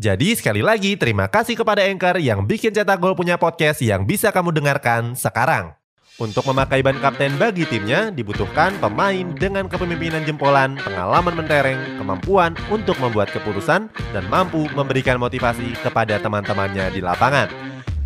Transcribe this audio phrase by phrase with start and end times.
[0.00, 4.32] Jadi sekali lagi terima kasih kepada Anchor yang bikin Cetak Gol punya podcast yang bisa
[4.32, 5.76] kamu dengarkan sekarang.
[6.20, 13.00] Untuk memakai ban kapten bagi timnya dibutuhkan pemain dengan kepemimpinan jempolan, pengalaman mentereng, kemampuan untuk
[13.00, 17.48] membuat keputusan, dan mampu memberikan motivasi kepada teman-temannya di lapangan.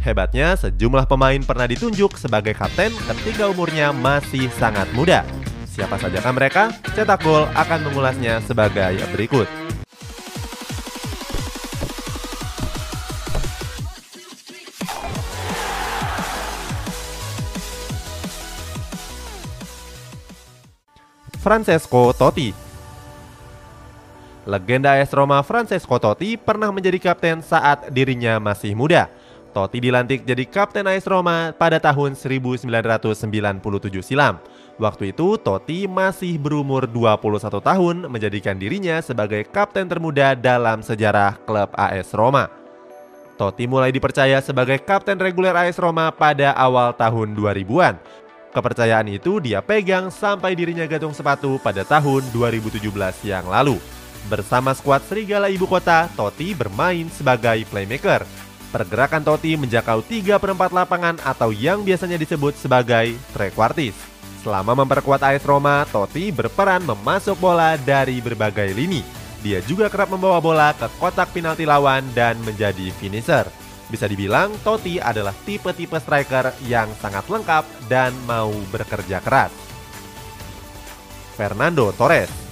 [0.07, 5.27] Hebatnya, sejumlah pemain pernah ditunjuk sebagai kapten ketika umurnya masih sangat muda.
[5.67, 6.63] Siapa sajakah mereka?
[6.95, 9.66] Cetak Gol akan mengulasnya sebagai berikut.
[21.47, 22.51] Francesco Totti.
[24.51, 29.07] Legenda AS Roma Francesco Totti pernah menjadi kapten saat dirinya masih muda.
[29.55, 32.67] Totti dilantik jadi kapten AS Roma pada tahun 1997
[34.03, 34.43] silam.
[34.75, 41.71] Waktu itu Totti masih berumur 21 tahun menjadikan dirinya sebagai kapten termuda dalam sejarah klub
[41.79, 42.51] AS Roma.
[43.39, 48.26] Totti mulai dipercaya sebagai kapten reguler AS Roma pada awal tahun 2000-an
[48.57, 52.81] Kepercayaan itu dia pegang sampai dirinya gantung sepatu pada tahun 2017
[53.29, 53.77] yang lalu.
[54.33, 58.25] Bersama skuad Serigala Ibu Kota, Totti bermain sebagai playmaker.
[58.73, 63.93] Pergerakan Totti menjakau 3 per 4 lapangan atau yang biasanya disebut sebagai trequartis.
[64.41, 69.05] Selama memperkuat AS Roma, Totti berperan memasuk bola dari berbagai lini.
[69.45, 73.45] Dia juga kerap membawa bola ke kotak penalti lawan dan menjadi finisher.
[73.87, 79.55] Bisa dibilang Totti adalah tipe-tipe striker yang sangat lengkap dan mau bekerja keras.
[81.37, 82.47] Fernando Torres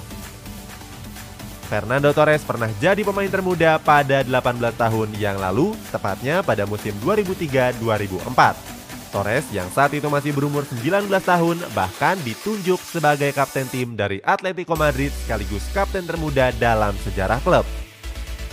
[1.65, 8.75] Fernando Torres pernah jadi pemain termuda pada 18 tahun yang lalu, tepatnya pada musim 2003-2004.
[9.11, 14.75] Torres yang saat itu masih berumur 19 tahun bahkan ditunjuk sebagai kapten tim dari Atletico
[14.75, 17.63] Madrid sekaligus kapten termuda dalam sejarah klub.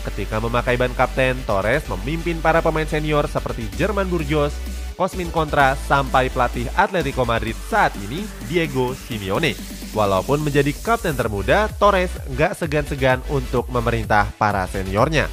[0.02, 4.54] Ketika memakai ban kapten, Torres memimpin para pemain senior seperti Jerman Burgos,
[4.98, 9.54] Cosmin Contra, sampai pelatih Atletico Madrid saat ini, Diego Simeone.
[9.94, 15.30] Walaupun menjadi kapten termuda, Torres nggak segan-segan untuk memerintah para seniornya.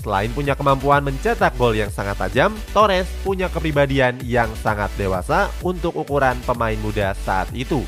[0.00, 5.92] Selain punya kemampuan mencetak gol yang sangat tajam, Torres punya kepribadian yang sangat dewasa untuk
[5.98, 7.82] ukuran pemain muda saat itu.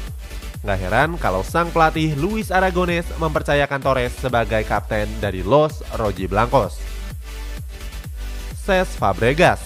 [0.60, 6.76] Nggak heran kalau sang pelatih Luis Aragones mempercayakan Torres sebagai kapten dari Los Roji Blancos.
[8.60, 9.56] Ses Fabregas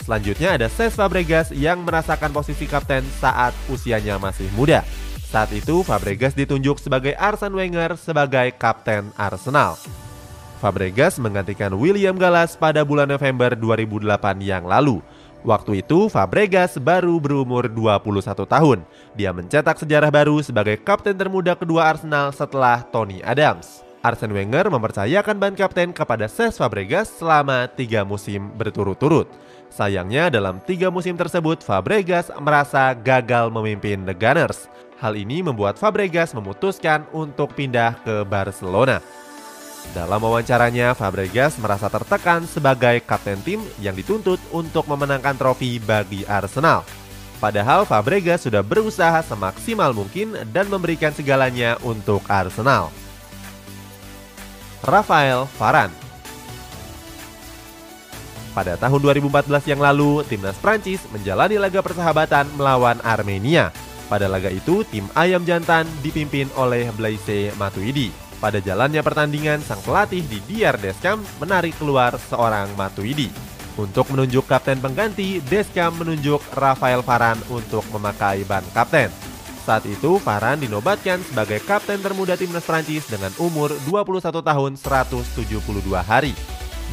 [0.00, 4.80] Selanjutnya ada Ses Fabregas yang merasakan posisi kapten saat usianya masih muda.
[5.28, 9.76] Saat itu Fabregas ditunjuk sebagai Arsene Wenger sebagai kapten Arsenal.
[10.64, 15.04] Fabregas menggantikan William Gallas pada bulan November 2008 yang lalu.
[15.46, 18.78] Waktu itu Fabregas baru berumur 21 tahun.
[19.14, 23.86] Dia mencetak sejarah baru sebagai kapten termuda kedua Arsenal setelah Tony Adams.
[24.02, 29.26] Arsene Wenger mempercayakan ban kapten kepada Cesc Fabregas selama tiga musim berturut-turut.
[29.70, 34.70] Sayangnya dalam tiga musim tersebut Fabregas merasa gagal memimpin The Gunners.
[34.98, 38.98] Hal ini membuat Fabregas memutuskan untuk pindah ke Barcelona.
[39.96, 46.84] Dalam wawancaranya, Fabregas merasa tertekan sebagai kapten tim yang dituntut untuk memenangkan trofi bagi Arsenal.
[47.38, 52.90] Padahal Fabregas sudah berusaha semaksimal mungkin dan memberikan segalanya untuk Arsenal.
[54.82, 55.94] Rafael Varane
[58.54, 63.70] Pada tahun 2014 yang lalu, timnas Prancis menjalani laga persahabatan melawan Armenia.
[64.10, 68.27] Pada laga itu, tim Ayam Jantan dipimpin oleh Blaise Matuidi.
[68.38, 73.26] Pada jalannya pertandingan, sang pelatih di Diar Deskam menarik keluar seorang Matuidi.
[73.74, 79.10] Untuk menunjuk kapten pengganti, Deskam menunjuk Rafael Varane untuk memakai ban kapten.
[79.66, 86.30] Saat itu, Varane dinobatkan sebagai kapten termuda timnas Prancis dengan umur 21 tahun 172 hari.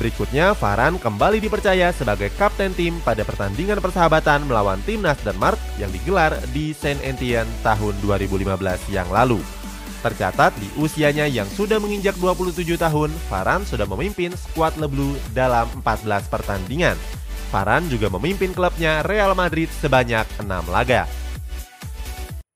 [0.01, 6.35] Berikutnya, Varane kembali dipercaya sebagai kapten tim pada pertandingan persahabatan melawan timnas Denmark yang digelar
[6.51, 8.49] di Saint Etienne tahun 2015
[8.89, 9.64] yang lalu.
[10.05, 16.29] Tercatat di usianya yang sudah menginjak 27 tahun, Farhan sudah memimpin skuad Leblu dalam 14
[16.29, 16.93] pertandingan.
[17.49, 21.09] Farhan juga memimpin klubnya Real Madrid sebanyak 6 laga.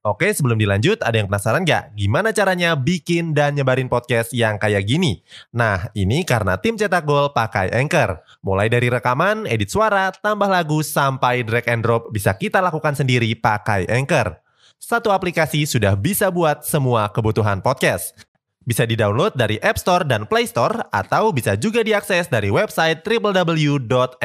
[0.06, 1.98] Oke, sebelum dilanjut, ada yang penasaran nggak?
[1.98, 5.26] Gimana caranya bikin dan nyebarin podcast yang kayak gini?
[5.50, 8.22] Nah, ini karena tim cetak gol pakai Anchor.
[8.46, 13.34] Mulai dari rekaman, edit suara, tambah lagu, sampai drag and drop bisa kita lakukan sendiri
[13.34, 14.49] pakai Anchor.
[14.80, 18.16] Satu aplikasi sudah bisa buat semua kebutuhan podcast.
[18.64, 24.16] Bisa di-download dari App Store dan Play Store, atau bisa juga diakses dari website www.anchor.fm.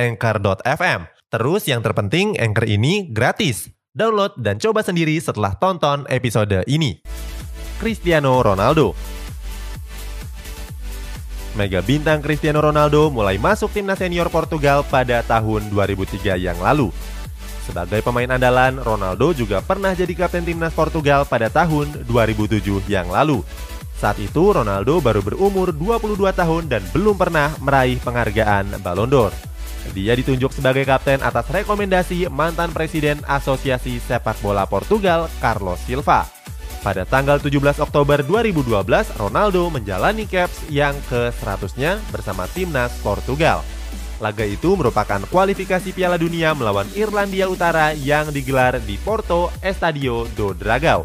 [1.34, 3.66] Terus yang terpenting, Anchor ini gratis.
[3.90, 7.02] Download dan coba sendiri setelah tonton episode ini.
[7.82, 8.94] Cristiano Ronaldo
[11.58, 16.94] Mega bintang Cristiano Ronaldo mulai masuk timnas senior Portugal pada tahun 2003 yang lalu.
[17.64, 22.60] Sebagai pemain andalan, Ronaldo juga pernah jadi kapten timnas Portugal pada tahun 2007
[22.92, 23.40] yang lalu.
[23.96, 29.32] Saat itu Ronaldo baru berumur 22 tahun dan belum pernah meraih penghargaan Ballon d'Or.
[29.96, 36.28] Dia ditunjuk sebagai kapten atas rekomendasi mantan Presiden Asosiasi Sepak Bola Portugal, Carlos Silva.
[36.84, 38.84] Pada tanggal 17 Oktober 2012,
[39.16, 43.64] Ronaldo menjalani caps yang ke-100-nya bersama timnas Portugal.
[44.22, 50.54] Laga itu merupakan kualifikasi Piala Dunia melawan Irlandia Utara yang digelar di Porto Estadio do
[50.54, 51.02] Dragão.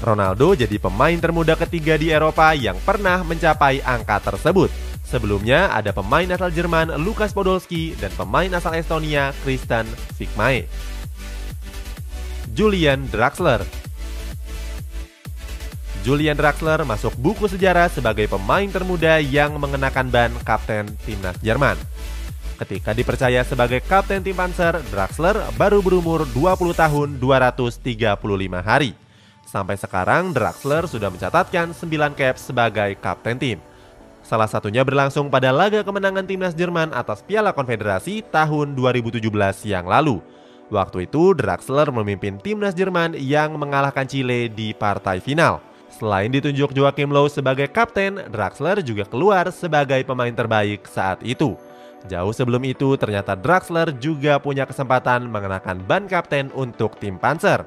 [0.00, 4.72] Ronaldo jadi pemain termuda ketiga di Eropa yang pernah mencapai angka tersebut.
[5.04, 9.84] Sebelumnya ada pemain asal Jerman Lukas Podolski dan pemain asal Estonia Kristen
[10.16, 10.70] Fikmae.
[12.50, 13.62] Julian Draxler
[16.00, 21.76] Julian Draxler masuk buku sejarah sebagai pemain termuda yang mengenakan ban kapten timnas Jerman.
[22.60, 27.96] Ketika dipercaya sebagai kapten tim Panzer, Draxler baru berumur 20 tahun 235
[28.60, 28.92] hari.
[29.48, 33.58] Sampai sekarang, Draxler sudah mencatatkan 9 caps sebagai kapten tim.
[34.20, 39.24] Salah satunya berlangsung pada laga kemenangan timnas Jerman atas Piala Konfederasi tahun 2017
[39.64, 40.20] yang lalu.
[40.68, 45.64] Waktu itu Draxler memimpin timnas Jerman yang mengalahkan Chile di partai final.
[45.88, 51.56] Selain ditunjuk Joachim Low sebagai kapten, Draxler juga keluar sebagai pemain terbaik saat itu.
[52.08, 57.60] Jauh sebelum itu, ternyata Draxler juga punya kesempatan mengenakan ban kapten untuk tim Panzer.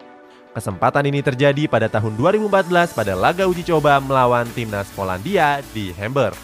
[0.54, 6.38] Kesempatan ini terjadi pada tahun 2014 pada laga uji coba melawan timnas Polandia di Hamburg.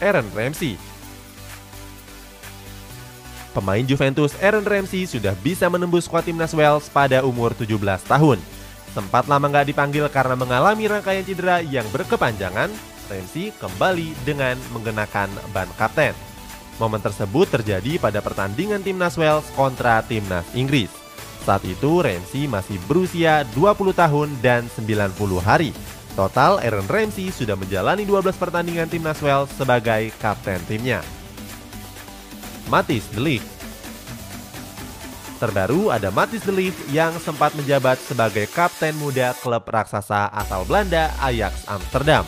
[0.00, 0.80] Aaron Ramsey.
[3.52, 7.76] Pemain Juventus Aaron Ramsey sudah bisa menembus skuad timnas Wales pada umur 17
[8.08, 8.40] tahun.
[8.96, 12.72] Sempat lama nggak dipanggil karena mengalami rangkaian cedera yang berkepanjangan,
[13.08, 16.27] Ramsey kembali dengan menggunakan ban kapten.
[16.78, 20.90] Momen tersebut terjadi pada pertandingan timnas Wales kontra timnas Inggris.
[21.42, 25.74] Saat itu Ramsey masih berusia 20 tahun dan 90 hari
[26.18, 30.98] Total, Aaron Ramsey sudah menjalani 12 pertandingan timnas Wales sebagai kapten timnya.
[32.66, 33.38] Matis Delik
[35.38, 41.62] Terbaru ada Matis Delik yang sempat menjabat sebagai kapten muda klub raksasa asal Belanda Ajax
[41.70, 42.26] Amsterdam.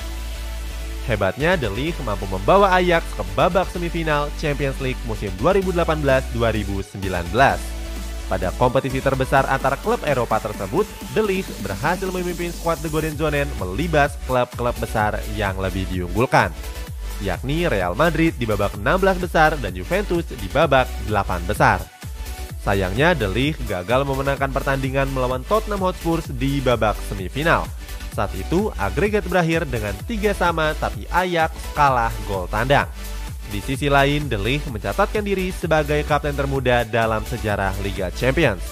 [1.10, 7.02] Hebatnya, Delik mampu membawa Ajax ke babak semifinal Champions League musim 2018-2019.
[8.30, 10.86] Pada kompetisi terbesar antara klub Eropa tersebut,
[11.18, 16.54] The Leeds berhasil memimpin skuad The Golden Zonen melibas klub-klub besar yang lebih diunggulkan,
[17.26, 21.82] yakni Real Madrid di babak 16 besar dan Juventus di babak 8 besar.
[22.62, 27.66] Sayangnya, The League gagal memenangkan pertandingan melawan Tottenham Hotspur di babak semifinal.
[28.10, 32.90] Saat itu, agregat berakhir dengan tiga sama tapi Ajax kalah gol tandang.
[33.50, 38.62] Di sisi lain, The Ligt mencatatkan diri sebagai kapten termuda dalam sejarah Liga Champions.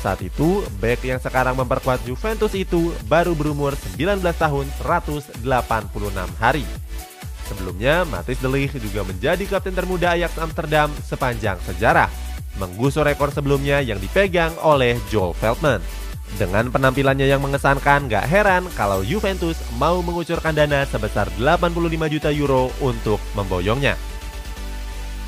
[0.00, 5.44] Saat itu, back yang sekarang memperkuat Juventus itu baru berumur 19 tahun 186
[6.40, 6.64] hari.
[7.46, 12.08] Sebelumnya, Matis De Ligt juga menjadi kapten termuda Ajax Amsterdam sepanjang sejarah,
[12.56, 16.01] menggusur rekor sebelumnya yang dipegang oleh Joel Feldman.
[16.40, 22.72] Dengan penampilannya yang mengesankan, gak heran kalau Juventus mau mengucurkan dana sebesar 85 juta euro
[22.80, 23.94] untuk memboyongnya.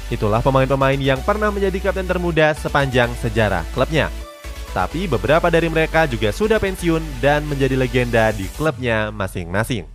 [0.08, 4.08] Itulah pemain-pemain yang pernah menjadi kapten termuda sepanjang sejarah klubnya.
[4.74, 9.93] Tapi beberapa dari mereka juga sudah pensiun dan menjadi legenda di klubnya masing-masing.